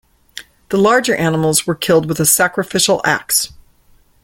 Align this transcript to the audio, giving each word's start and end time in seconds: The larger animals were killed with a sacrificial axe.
The 0.69 0.77
larger 0.79 1.13
animals 1.15 1.67
were 1.67 1.75
killed 1.75 2.09
with 2.09 2.19
a 2.19 2.25
sacrificial 2.25 3.01
axe. 3.05 3.53